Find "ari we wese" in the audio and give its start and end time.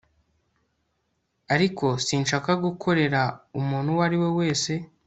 4.07-4.71